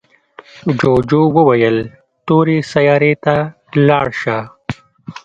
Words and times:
جوجو 0.79 1.21
وویل 1.37 1.77
تورې 2.27 2.57
سیارې 2.73 3.13
ته 3.23 3.35
لاړ 3.87 4.07
شه. 4.21 4.37